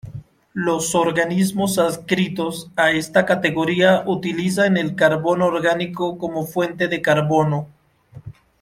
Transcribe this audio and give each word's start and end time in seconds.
Los 0.55 0.95
organismos 0.95 1.77
adscritos 1.77 2.71
a 2.75 2.89
esta 2.89 3.23
categoría 3.23 4.01
utilizan 4.07 4.77
el 4.77 4.95
carbono 4.95 5.45
orgánico 5.45 6.17
como 6.17 6.47
fuente 6.47 6.87
de 6.87 7.03
carbono. 7.03 7.67